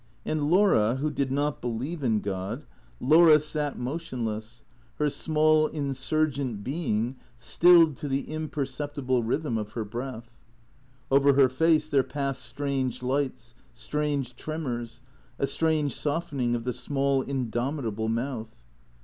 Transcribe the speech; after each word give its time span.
And 0.25 0.49
Laura, 0.49 0.95
who 0.95 1.11
did 1.11 1.31
not 1.31 1.61
believe 1.61 2.03
in 2.03 2.21
God, 2.21 2.65
Laura 2.99 3.39
sat 3.39 3.77
motion 3.77 4.25
less, 4.25 4.63
her 4.95 5.11
small 5.11 5.69
insni'gcnt 5.69 6.63
being 6.63 7.17
stilled 7.37 7.95
to 7.97 8.07
the 8.07 8.27
imperceptible 8.27 9.21
rhythm 9.21 9.59
of 9.59 9.73
her 9.73 9.85
breath. 9.85 10.39
Over 11.11 11.33
her 11.33 11.49
face 11.49 11.87
there 11.87 12.01
passed 12.01 12.43
strange 12.43 13.03
lights, 13.03 13.53
strange 13.75 14.35
tremors, 14.35 15.01
a 15.37 15.45
strange 15.45 15.93
softening 15.95 16.55
of 16.55 16.63
the 16.63 16.73
small 16.73 17.21
indomitable 17.21 18.09
mouth. 18.09 18.63